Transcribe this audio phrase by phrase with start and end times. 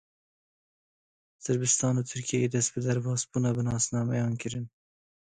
[1.43, 4.65] Sirbistan û Tirkiyeyê dest bi derbasbûna bi nasnameyan kirin.